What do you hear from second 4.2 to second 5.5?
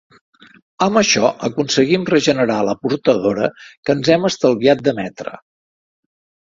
estalviat d'emetre.